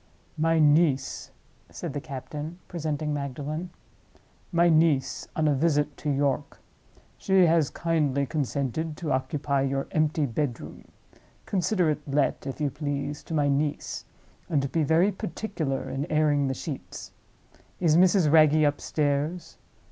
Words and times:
"My 0.39 0.57
niece," 0.57 1.29
said 1.69 1.93
the 1.93 2.01
captain, 2.01 2.57
presenting 2.67 3.13
Magdalen; 3.13 3.69
"my 4.51 4.67
niece 4.67 5.27
on 5.35 5.47
a 5.47 5.53
visit 5.53 5.95
to 5.97 6.09
York. 6.09 6.59
She 7.19 7.45
has 7.45 7.69
kindly 7.69 8.25
consented 8.25 8.97
to 8.97 9.11
occupy 9.11 9.61
your 9.61 9.85
empty 9.91 10.25
bedroom. 10.25 10.85
Consider 11.45 11.91
it 11.91 12.01
let, 12.07 12.47
if 12.47 12.59
you 12.59 12.71
please, 12.71 13.21
to 13.25 13.35
my 13.35 13.47
niece—and 13.47 14.71
be 14.71 14.81
very 14.81 15.11
particular 15.11 15.87
in 15.87 16.11
airing 16.11 16.47
the 16.47 16.55
sheets? 16.55 17.11
Is 17.79 17.95
Mrs. 17.95 18.31
Wragge 18.31 18.63
upstairs? 18.63 19.59